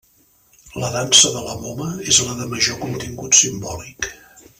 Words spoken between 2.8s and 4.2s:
contingut simbòlic.